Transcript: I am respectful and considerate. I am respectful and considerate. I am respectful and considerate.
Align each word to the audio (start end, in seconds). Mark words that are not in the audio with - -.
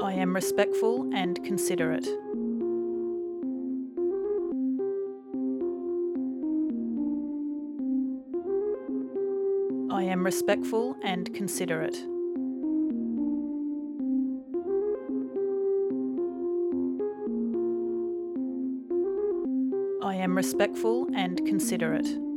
I 0.00 0.12
am 0.12 0.32
respectful 0.32 1.10
and 1.12 1.42
considerate. 1.44 2.06
I 9.90 10.04
am 10.04 10.24
respectful 10.24 10.96
and 11.02 11.34
considerate. 11.34 11.96
I 20.00 20.14
am 20.14 20.36
respectful 20.36 21.08
and 21.14 21.44
considerate. 21.44 22.27